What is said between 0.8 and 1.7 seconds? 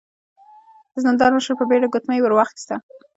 د زندان مشر په